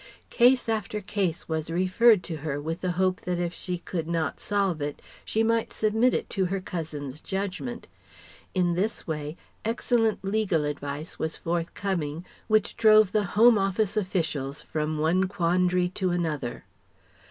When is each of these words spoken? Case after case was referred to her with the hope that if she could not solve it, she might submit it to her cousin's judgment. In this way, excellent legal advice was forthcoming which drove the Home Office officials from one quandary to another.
Case 0.31 0.67
after 0.67 0.99
case 0.99 1.47
was 1.47 1.69
referred 1.69 2.23
to 2.23 2.37
her 2.37 2.59
with 2.59 2.81
the 2.81 2.93
hope 2.93 3.21
that 3.21 3.37
if 3.37 3.53
she 3.53 3.77
could 3.77 4.07
not 4.07 4.39
solve 4.39 4.81
it, 4.81 4.99
she 5.23 5.43
might 5.43 5.71
submit 5.71 6.15
it 6.15 6.27
to 6.31 6.45
her 6.45 6.59
cousin's 6.59 7.21
judgment. 7.21 7.85
In 8.55 8.73
this 8.73 9.05
way, 9.05 9.37
excellent 9.63 10.25
legal 10.25 10.65
advice 10.65 11.19
was 11.19 11.37
forthcoming 11.37 12.25
which 12.47 12.77
drove 12.77 13.11
the 13.11 13.25
Home 13.37 13.59
Office 13.59 13.95
officials 13.95 14.63
from 14.63 14.97
one 14.97 15.27
quandary 15.27 15.89
to 15.89 16.09
another. 16.09 16.65